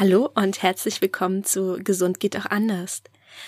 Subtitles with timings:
[0.00, 3.02] Hallo und herzlich willkommen zu Gesund geht auch anders.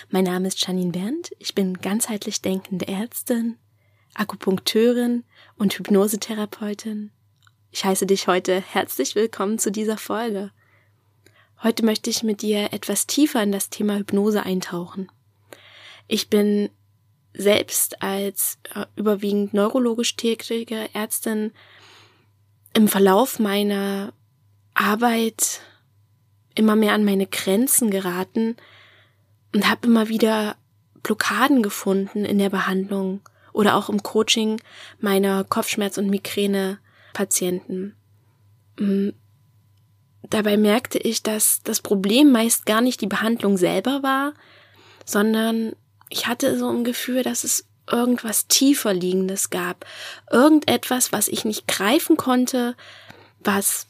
[0.09, 3.55] Mein Name ist Janine Berndt, ich bin ganzheitlich denkende Ärztin,
[4.15, 5.23] Akupunkteurin
[5.57, 7.11] und Hypnosetherapeutin.
[7.71, 10.51] Ich heiße dich heute herzlich willkommen zu dieser Folge.
[11.63, 15.09] Heute möchte ich mit dir etwas tiefer in das Thema Hypnose eintauchen.
[16.09, 16.69] Ich bin
[17.33, 21.53] selbst als äh, überwiegend neurologisch tätige Ärztin
[22.73, 24.11] im Verlauf meiner
[24.73, 25.61] Arbeit
[26.55, 28.57] immer mehr an meine Grenzen geraten
[29.53, 30.55] und habe immer wieder
[31.03, 33.21] Blockaden gefunden in der Behandlung
[33.53, 34.61] oder auch im Coaching
[34.99, 37.95] meiner Kopfschmerz- und Migräne-Patienten.
[38.77, 39.09] Mm,
[40.29, 44.33] dabei merkte ich, dass das Problem meist gar nicht die Behandlung selber war,
[45.05, 45.73] sondern
[46.09, 49.85] ich hatte so ein Gefühl, dass es irgendwas tiefer liegendes gab.
[50.29, 52.75] Irgendetwas, was ich nicht greifen konnte,
[53.39, 53.87] was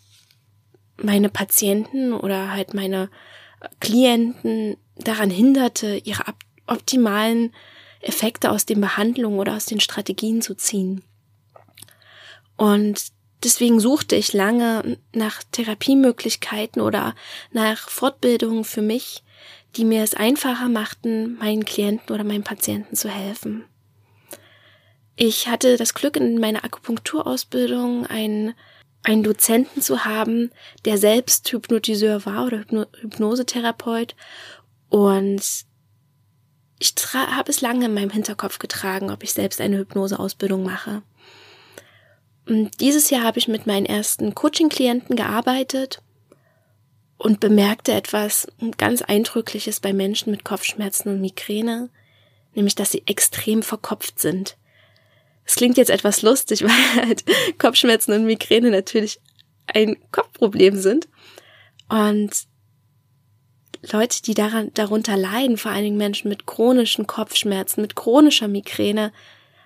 [1.03, 3.09] meine Patienten oder halt meine
[3.79, 6.23] Klienten daran hinderte, ihre
[6.67, 7.53] optimalen
[8.01, 11.03] Effekte aus den Behandlungen oder aus den Strategien zu ziehen.
[12.57, 13.11] Und
[13.43, 17.15] deswegen suchte ich lange nach Therapiemöglichkeiten oder
[17.51, 19.23] nach Fortbildungen für mich,
[19.75, 23.63] die mir es einfacher machten, meinen Klienten oder meinen Patienten zu helfen.
[25.15, 28.53] Ich hatte das Glück, in meiner Akupunkturausbildung einen
[29.03, 30.51] einen Dozenten zu haben,
[30.85, 34.15] der selbst Hypnotiseur war oder Hypno Hypnosetherapeut.
[34.89, 35.41] Und
[36.79, 41.01] ich habe es lange in meinem Hinterkopf getragen, ob ich selbst eine Hypnoseausbildung mache.
[42.47, 46.01] Und dieses Jahr habe ich mit meinen ersten Coaching-Klienten gearbeitet
[47.17, 51.89] und bemerkte etwas ganz Eindrückliches bei Menschen mit Kopfschmerzen und Migräne,
[52.55, 54.57] nämlich dass sie extrem verkopft sind.
[55.45, 57.23] Es klingt jetzt etwas lustig, weil halt
[57.57, 59.19] Kopfschmerzen und Migräne natürlich
[59.67, 61.07] ein Kopfproblem sind.
[61.89, 62.31] Und
[63.91, 69.11] Leute, die daran, darunter leiden, vor allen Dingen Menschen mit chronischen Kopfschmerzen, mit chronischer Migräne,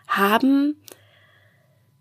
[0.07, 0.75] haben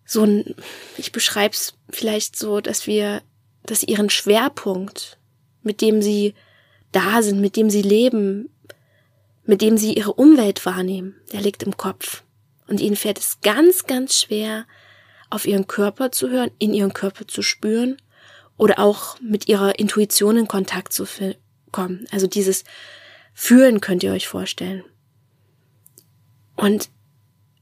[0.05, 0.55] so ein,
[0.97, 3.23] ich beschreibe es vielleicht so, dass wir,
[3.65, 5.19] dass ihren Schwerpunkt,
[5.62, 6.35] mit dem sie
[6.93, 8.51] da sind, mit dem sie leben,
[9.45, 12.24] mit dem sie ihre Umwelt wahrnehmen, der liegt im Kopf.
[12.67, 14.67] Und ihnen fällt es ganz, ganz schwer,
[15.31, 17.97] auf ihren Körper zu hören, in ihren Körper zu spüren
[18.57, 21.07] oder auch mit ihrer Intuition in Kontakt zu
[21.73, 22.07] kommen.
[22.11, 22.65] Also dieses
[23.33, 24.85] Fühlen könnt ihr euch vorstellen.
[26.57, 26.89] Und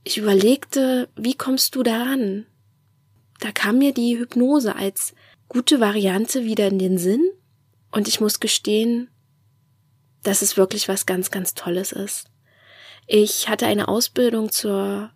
[0.04, 2.46] ich überlegte, wie kommst du daran?
[3.40, 5.14] Da kam mir die Hypnose als
[5.48, 7.24] gute Variante wieder in den Sinn
[7.90, 9.08] und ich muss gestehen,
[10.22, 12.31] dass es wirklich was ganz, ganz Tolles ist.
[13.06, 15.10] Ich hatte eine Ausbildung zur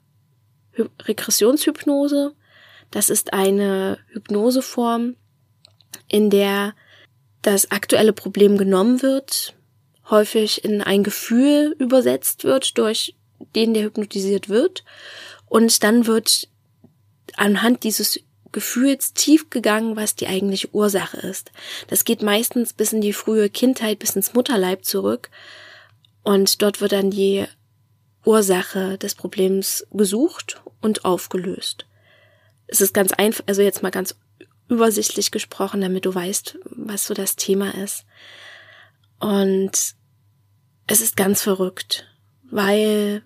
[0.76, 2.34] Regressionshypnose.
[2.90, 5.16] Das ist eine Hypnoseform,
[6.08, 6.74] in der
[7.42, 9.54] das aktuelle Problem genommen wird,
[10.10, 13.14] häufig in ein Gefühl übersetzt wird, durch
[13.54, 14.84] den der hypnotisiert wird.
[15.46, 16.48] Und dann wird
[17.36, 18.20] anhand dieses
[18.52, 21.52] Gefühls tief gegangen, was die eigentliche Ursache ist.
[21.88, 25.30] Das geht meistens bis in die frühe Kindheit, bis ins Mutterleib zurück.
[26.22, 27.46] Und dort wird dann die
[28.26, 31.86] Ursache des Problems gesucht und aufgelöst.
[32.66, 34.16] Es ist ganz einfach, also jetzt mal ganz
[34.68, 38.04] übersichtlich gesprochen, damit du weißt, was so das Thema ist.
[39.20, 39.94] Und
[40.88, 42.06] es ist ganz verrückt,
[42.50, 43.22] weil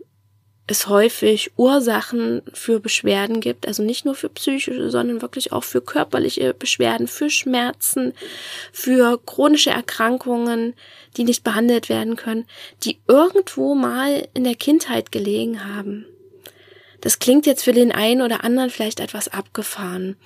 [0.70, 5.80] es häufig Ursachen für Beschwerden gibt, also nicht nur für psychische, sondern wirklich auch für
[5.80, 8.14] körperliche Beschwerden, für Schmerzen,
[8.72, 10.74] für chronische Erkrankungen,
[11.16, 12.46] die nicht behandelt werden können,
[12.84, 16.06] die irgendwo mal in der Kindheit gelegen haben.
[17.00, 20.16] Das klingt jetzt für den einen oder anderen vielleicht etwas abgefahren,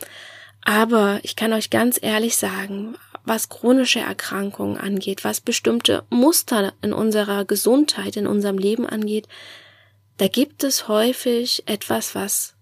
[0.63, 6.93] aber ich kann euch ganz ehrlich sagen, was chronische Erkrankungen angeht, was bestimmte Muster in
[6.93, 9.27] unserer Gesundheit, in unserem Leben angeht,
[10.17, 12.55] da gibt es häufig etwas, was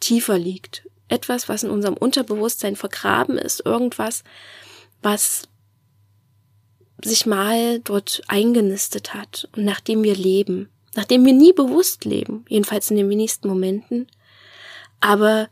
[0.00, 0.86] tiefer liegt.
[1.08, 3.64] Etwas, was in unserem Unterbewusstsein vergraben ist.
[3.64, 4.22] Irgendwas,
[5.02, 5.48] was
[7.02, 10.68] sich mal dort eingenistet hat und nachdem wir leben.
[10.94, 12.44] Nachdem wir nie bewusst leben.
[12.48, 14.06] Jedenfalls in den wenigsten Momenten.
[15.00, 15.48] Aber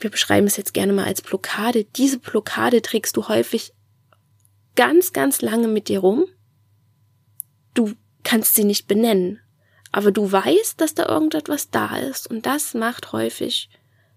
[0.00, 1.84] wir beschreiben es jetzt gerne mal als Blockade.
[1.84, 3.72] Diese Blockade trägst du häufig
[4.76, 6.26] ganz, ganz lange mit dir rum.
[7.74, 7.92] Du
[8.22, 9.40] kannst sie nicht benennen.
[9.92, 13.68] Aber du weißt, dass da irgendetwas da ist und das macht häufig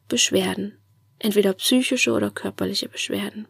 [0.07, 0.77] Beschwerden.
[1.19, 3.47] Entweder psychische oder körperliche Beschwerden.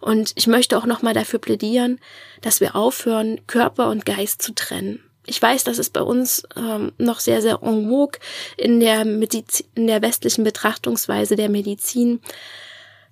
[0.00, 1.98] Und ich möchte auch nochmal dafür plädieren,
[2.40, 5.00] dass wir aufhören, Körper und Geist zu trennen.
[5.26, 8.18] Ich weiß, dass es bei uns ähm, noch sehr, sehr en vogue
[8.56, 12.20] in der, Medizin, in der westlichen Betrachtungsweise der Medizin,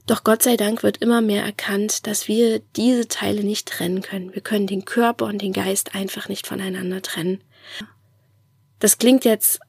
[0.09, 4.35] Doch Gott sei Dank wird immer mehr erkannt, dass wir diese Teile nicht trennen können.
[4.35, 7.43] Wir können den Körper und den Geist einfach nicht voneinander trennen.
[8.79, 9.61] Das klingt jetzt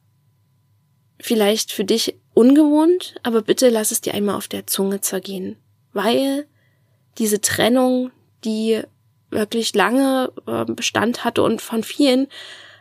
[1.20, 5.56] vielleicht für dich ungewohnt, aber bitte lass es dir einmal auf der Zunge zergehen,
[5.92, 6.46] weil
[7.18, 8.10] diese Trennung,
[8.44, 8.82] die
[9.30, 12.28] wirklich lange äh, Bestand hatte und von vielen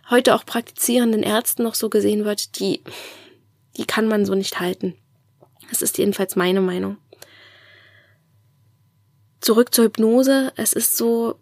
[0.10, 2.82] heute auch praktizierenden Ärzten noch so gesehen wird, die,
[3.78, 4.96] die kann man so nicht halten.
[5.70, 6.98] Das ist jedenfalls meine Meinung
[9.42, 10.52] zurück zur Hypnose.
[10.56, 11.40] Es ist so,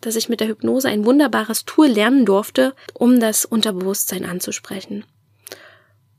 [0.00, 5.04] dass ich mit der Hypnose ein wunderbares Tool lernen durfte, um das Unterbewusstsein anzusprechen.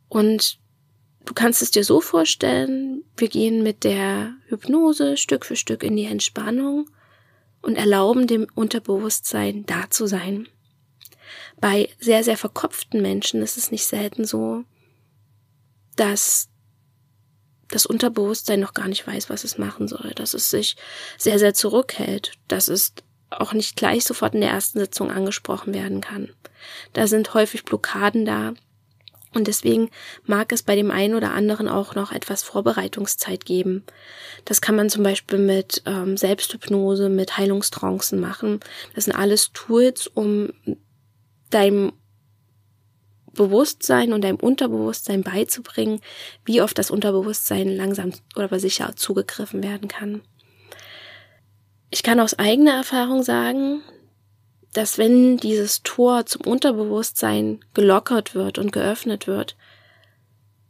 [0.07, 0.59] Und
[1.25, 5.95] du kannst es dir so vorstellen, wir gehen mit der Hypnose Stück für Stück in
[5.95, 6.89] die Entspannung
[7.61, 10.47] und erlauben dem Unterbewusstsein da zu sein.
[11.59, 14.63] Bei sehr, sehr verkopften Menschen ist es nicht selten so,
[15.95, 16.49] dass
[17.69, 20.75] das Unterbewusstsein noch gar nicht weiß, was es machen soll, dass es sich
[21.17, 22.93] sehr, sehr zurückhält, dass es
[23.31, 26.29] auch nicht gleich sofort in der ersten Sitzung angesprochen werden kann.
[26.93, 28.53] Da sind häufig Blockaden da.
[29.33, 29.89] Und deswegen
[30.25, 33.85] mag es bei dem einen oder anderen auch noch etwas Vorbereitungszeit geben.
[34.43, 38.59] Das kann man zum Beispiel mit ähm, Selbsthypnose, mit Heilungstrancen machen.
[38.93, 40.49] Das sind alles Tools, um
[41.49, 41.93] deinem
[43.33, 46.01] Bewusstsein und deinem Unterbewusstsein beizubringen,
[46.43, 50.21] wie oft das Unterbewusstsein langsam oder sicher zugegriffen werden kann.
[51.93, 53.81] Ich kann aus eigener Erfahrung sagen,
[54.71, 59.57] dass wenn dieses Tor zum Unterbewusstsein gelockert wird und geöffnet wird,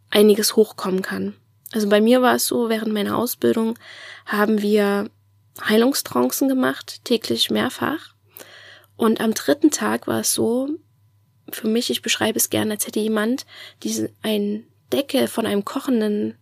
[0.10, 1.36] einiges hochkommen kann.
[1.72, 3.78] Also bei mir war es so, während meiner Ausbildung
[4.26, 5.12] haben wir
[5.64, 8.16] Heilungstrancen gemacht, täglich mehrfach.
[8.98, 10.70] Und am dritten Tag war es so,
[11.52, 13.46] für mich, ich beschreibe es gerne, als hätte jemand
[13.84, 16.36] diesen, ein Deckel von einem kochenden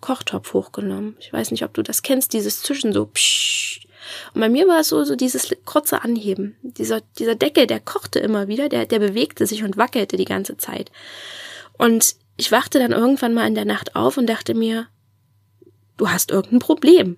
[0.00, 1.16] Kochtopf hochgenommen.
[1.20, 3.85] Ich weiß nicht, ob du das kennst, dieses Zwischen so psch.
[4.34, 6.56] Und bei mir war es so, so dieses kurze Anheben.
[6.62, 10.56] Dieser, dieser Deckel, der kochte immer wieder, der, der bewegte sich und wackelte die ganze
[10.56, 10.90] Zeit.
[11.78, 14.88] Und ich wachte dann irgendwann mal in der Nacht auf und dachte mir,
[15.96, 17.16] du hast irgendein Problem.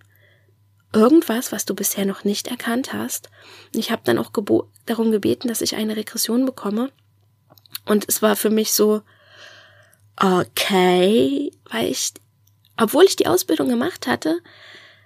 [0.93, 3.29] Irgendwas, was du bisher noch nicht erkannt hast.
[3.75, 4.31] Ich habe dann auch
[4.87, 6.90] darum gebeten, dass ich eine Regression bekomme.
[7.85, 9.02] Und es war für mich so,
[10.17, 12.12] okay, weil ich,
[12.76, 14.40] obwohl ich die Ausbildung gemacht hatte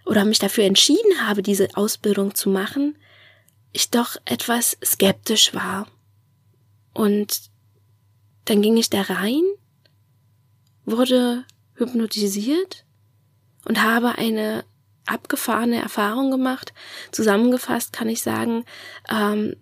[0.04, 2.96] oder mich dafür entschieden habe, diese Ausbildung zu machen,
[3.72, 5.86] ich doch etwas skeptisch war.
[6.92, 7.50] Und
[8.44, 9.42] dann ging ich da rein,
[10.84, 11.44] wurde
[11.74, 12.84] hypnotisiert
[13.64, 14.64] und habe eine
[15.06, 16.72] abgefahrene Erfahrung gemacht.
[17.10, 18.64] Zusammengefasst kann ich sagen,
[19.10, 19.56] ähm,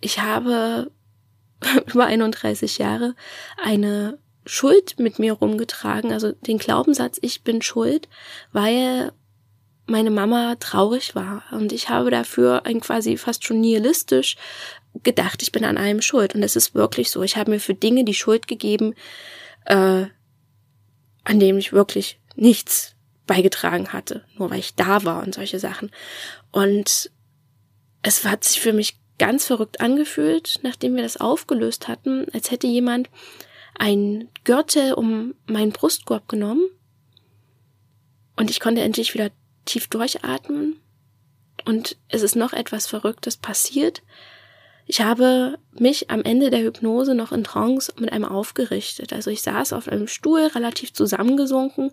[0.00, 0.90] ich habe
[1.86, 3.14] über 31 Jahre
[3.62, 8.08] eine Schuld mit mir rumgetragen, also den Glaubenssatz, ich bin schuld,
[8.52, 9.12] weil
[9.86, 11.42] meine Mama traurig war.
[11.50, 14.36] Und ich habe dafür ein quasi fast schon nihilistisch
[15.02, 16.34] gedacht, ich bin an allem schuld.
[16.34, 17.22] Und es ist wirklich so.
[17.22, 18.94] Ich habe mir für Dinge die Schuld gegeben,
[19.66, 20.06] äh,
[21.24, 22.94] an denen ich wirklich nichts
[23.26, 25.90] beigetragen hatte, nur weil ich da war und solche Sachen.
[26.50, 27.10] Und
[28.02, 32.66] es hat sich für mich ganz verrückt angefühlt, nachdem wir das aufgelöst hatten, als hätte
[32.66, 33.08] jemand
[33.78, 36.68] ein Gürtel um meinen Brustkorb genommen
[38.36, 39.30] und ich konnte endlich wieder
[39.64, 40.80] tief durchatmen
[41.64, 44.02] und es ist noch etwas Verrücktes passiert.
[44.86, 49.12] Ich habe mich am Ende der Hypnose noch in Trance mit einem aufgerichtet.
[49.12, 51.92] Also ich saß auf einem Stuhl, relativ zusammengesunken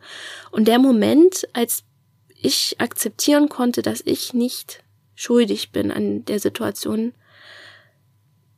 [0.51, 1.83] und der Moment, als
[2.41, 4.83] ich akzeptieren konnte, dass ich nicht
[5.13, 7.13] schuldig bin an der Situation,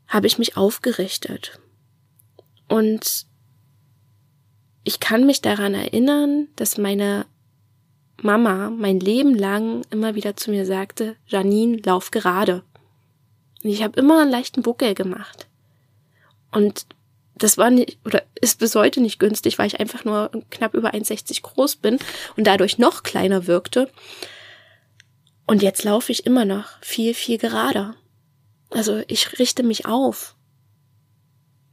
[0.07, 1.59] habe ich mich aufgerichtet.
[2.67, 3.25] Und
[4.83, 7.25] ich kann mich daran erinnern, dass meine
[8.23, 12.63] Mama mein Leben lang immer wieder zu mir sagte, Janine, lauf gerade.
[13.63, 15.47] Und ich habe immer einen leichten Buckel gemacht.
[16.51, 16.85] Und
[17.35, 20.93] das war nicht, oder ist bis heute nicht günstig, weil ich einfach nur knapp über
[20.93, 21.97] 1,60 groß bin
[22.37, 23.89] und dadurch noch kleiner wirkte.
[25.47, 27.95] Und jetzt laufe ich immer noch viel, viel gerader.
[28.69, 30.35] Also ich richte mich auf.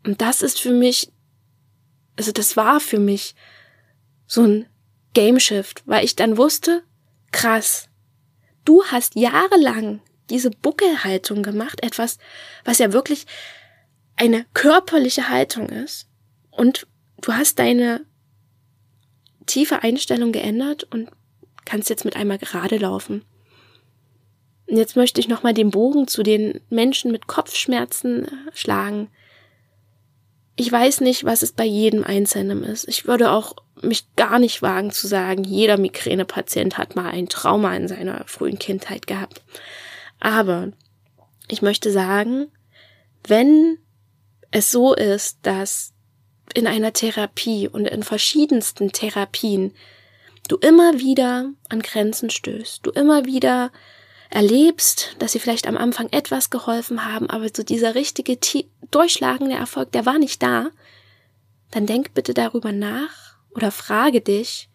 [0.05, 1.13] Und das ist für mich,
[2.17, 3.35] also das war für mich
[4.27, 4.67] so ein
[5.19, 6.85] Game Shift, weil ich dann wusste,
[7.33, 7.89] krass,
[8.65, 12.19] du hast jahrelang diese Buckelhaltung gemacht, etwas,
[12.65, 13.27] was ja wirklich
[14.15, 16.07] eine körperliche Haltung ist.
[16.53, 16.87] Und
[17.21, 18.07] du hast deine
[19.47, 21.11] tiefe Einstellung geändert und
[21.65, 23.25] kannst jetzt mit einmal gerade laufen.
[24.69, 29.11] Und jetzt möchte ich nochmal den Bogen zu den Menschen mit Kopfschmerzen schlagen.
[30.55, 32.87] Ich weiß nicht, was es bei jedem Einzelnen ist.
[32.87, 37.75] Ich würde auch mich gar nicht wagen zu sagen, jeder Migränepatient hat mal ein Trauma
[37.77, 39.43] in seiner frühen Kindheit gehabt.
[40.21, 40.73] Aber
[41.49, 42.49] ich möchte sagen,
[43.27, 43.79] wenn
[44.51, 45.93] es so ist, dass
[46.55, 49.75] in einer Therapie und in verschiedensten Therapien
[50.49, 53.71] du immer wieder an Grenzen stößt, du immer wieder
[54.31, 58.39] erlebst, dass sie vielleicht am Anfang etwas geholfen haben, aber so dieser richtige
[58.91, 60.69] durchschlagende Erfolg, der war nicht da,
[61.71, 63.28] dann denk bitte darüber nach
[63.59, 64.71] oder frage dich,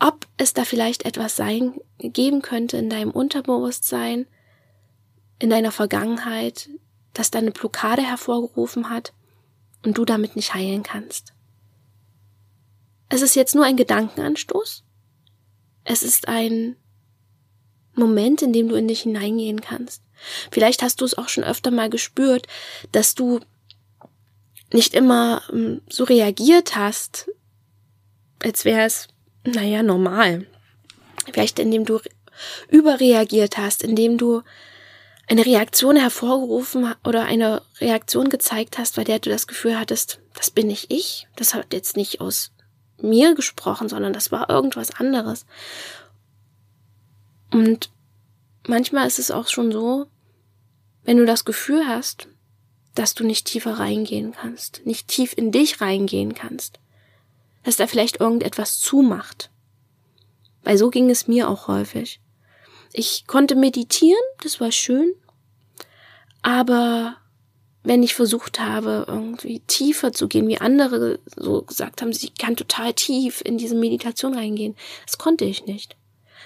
[0.00, 4.26] ob es da vielleicht etwas sein geben könnte in deinem Unterbewusstsein,
[5.38, 6.70] in deiner Vergangenheit,
[7.12, 9.12] das deine Blockade hervorgerufen hat
[9.84, 11.34] und du damit nicht heilen kannst.
[13.10, 14.84] Es ist jetzt nur ein Gedankenanstoß.
[15.84, 16.76] Es ist ein
[17.94, 20.02] Moment, in dem du in dich hineingehen kannst.
[20.50, 22.46] Vielleicht hast du es auch schon öfter mal gespürt,
[22.90, 23.40] dass du
[24.72, 27.30] nicht immer ähm, so reagiert hast,
[28.42, 29.08] als wäre es,
[29.44, 30.46] naja, normal.
[31.32, 32.00] Vielleicht indem du
[32.68, 34.42] überreagiert hast, indem du
[35.28, 40.50] eine Reaktion hervorgerufen oder eine Reaktion gezeigt hast, bei der du das Gefühl hattest, das
[40.50, 42.52] bin nicht ich, das hat jetzt nicht aus
[43.00, 45.44] mir gesprochen, sondern das war irgendwas anderes.
[47.52, 47.90] Und
[48.66, 50.06] manchmal ist es auch schon so,
[51.04, 52.28] wenn du das Gefühl hast,
[52.94, 56.80] dass du nicht tiefer reingehen kannst, nicht tief in dich reingehen kannst,
[57.62, 59.50] dass da vielleicht irgendetwas zumacht.
[60.64, 62.20] Weil so ging es mir auch häufig.
[62.92, 65.14] Ich konnte meditieren, das war schön,
[66.42, 67.16] aber
[67.82, 72.56] wenn ich versucht habe, irgendwie tiefer zu gehen, wie andere so gesagt haben, sie kann
[72.56, 75.96] total tief in diese Meditation reingehen, das konnte ich nicht.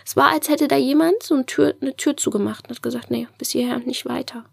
[0.04, 3.10] Es war, als hätte da jemand so eine Tür, eine Tür zugemacht und hat gesagt,
[3.10, 4.44] nee, bis hierher nicht weiter.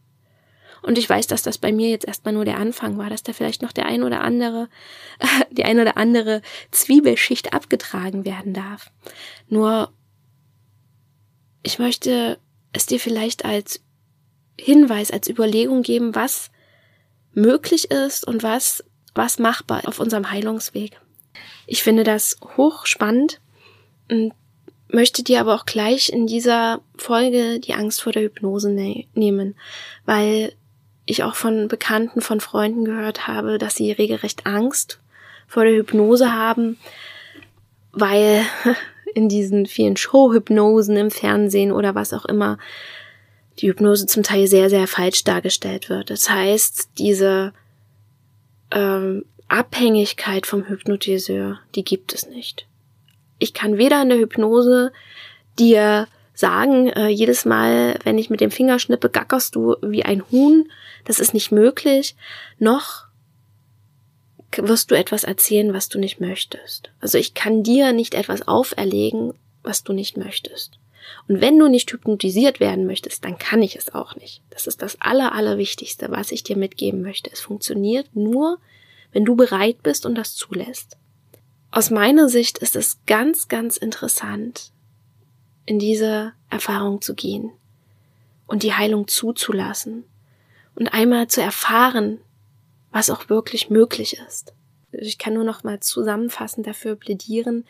[0.82, 3.34] Und ich weiß, dass das bei mir jetzt erstmal nur der Anfang war, dass da
[3.34, 4.70] vielleicht noch der ein oder andere,
[5.52, 8.92] die ein oder andere Zwiebelschicht abgetragen werden darf.
[9.48, 9.92] Nur,
[11.64, 12.40] ich möchte
[12.74, 13.82] es dir vielleicht als
[14.60, 16.52] Hinweis, als Überlegung geben, was
[17.34, 18.84] möglich ist und was,
[19.16, 21.00] was machbar auf unserem Heilungsweg.
[21.68, 23.40] Ich finde das hochspannend
[24.10, 24.34] und
[24.92, 29.56] möchte dir aber auch gleich in dieser Folge die Angst vor der Hypnose ne nehmen,
[30.06, 30.54] weil
[31.10, 35.00] ich auch von Bekannten, von Freunden gehört habe, dass sie regelrecht Angst
[35.48, 36.78] vor der Hypnose haben,
[37.92, 38.46] weil
[39.16, 42.60] in diesen vielen Showhypnosen im Fernsehen oder was auch immer
[43.58, 46.12] die Hypnose zum Teil sehr, sehr falsch dargestellt wird.
[46.12, 47.54] Das heißt, diese
[48.72, 52.68] ähm, Abhängigkeit vom Hypnotiseur, die gibt es nicht.
[53.40, 54.92] Ich kann weder in der Hypnose
[55.58, 56.08] dir
[56.40, 60.72] sagen, äh, jedes Mal, wenn ich mit dem Finger schnippe, gackerst du wie ein Huhn.
[61.06, 62.16] Das ist nicht möglich.
[62.58, 63.06] Noch
[64.58, 66.92] wirst du etwas erzählen, was du nicht möchtest.
[67.02, 70.80] Also ich kann dir nicht etwas auferlegen, was du nicht möchtest.
[71.28, 74.42] Und wenn du nicht hypnotisiert werden möchtest, dann kann ich es auch nicht.
[74.50, 77.30] Das ist das Aller, Allerwichtigste, was ich dir mitgeben möchte.
[77.32, 78.60] Es funktioniert nur,
[79.12, 80.98] wenn du bereit bist und das zulässt.
[81.72, 84.72] Aus meiner Sicht ist es ganz, ganz interessant,
[85.70, 87.52] in diese Erfahrung zu gehen
[88.48, 90.04] und die Heilung zuzulassen
[90.74, 92.18] und einmal zu erfahren,
[92.92, 94.56] was auch wirklich möglich ist.
[94.92, 97.66] Ich kann nur noch mal zusammenfassend dafür plädieren,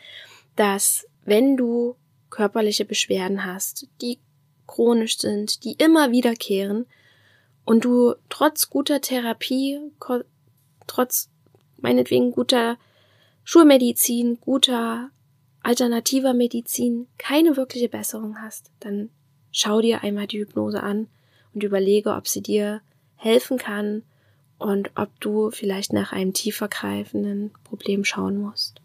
[0.56, 1.94] dass wenn du
[2.30, 4.18] körperliche Beschwerden hast, die
[4.66, 6.86] chronisch sind, die immer wiederkehren
[7.66, 9.78] und du trotz guter Therapie,
[10.86, 11.28] trotz
[11.76, 12.78] meinetwegen guter
[13.44, 15.10] Schulmedizin, guter
[15.62, 19.10] alternativer Medizin keine wirkliche Besserung hast, dann
[19.52, 21.08] schau dir einmal die Hypnose an
[21.54, 22.80] und überlege, ob sie dir
[23.16, 24.02] helfen kann
[24.58, 28.80] und ob du vielleicht nach einem tiefer greifenden Problem schauen musst.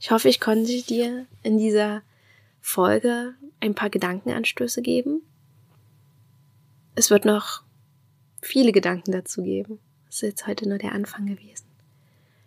[0.00, 2.02] Ich hoffe, ich konnte dir in dieser
[2.60, 5.22] Folge ein paar Gedankenanstöße geben.
[6.94, 7.62] Es wird noch
[8.42, 9.78] viele Gedanken dazu geben.
[10.06, 11.66] Das ist jetzt heute nur der Anfang gewesen.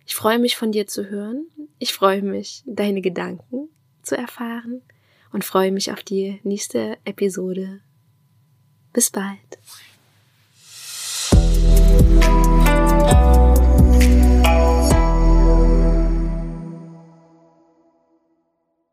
[0.06, 1.48] Ich freue mich von dir zu hören.
[1.82, 3.70] Ich freue mich, deine Gedanken
[4.04, 4.82] zu erfahren
[5.32, 7.80] und freue mich auf die nächste Episode.
[8.92, 9.40] Bis bald.